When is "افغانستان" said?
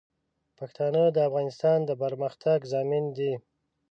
1.27-1.79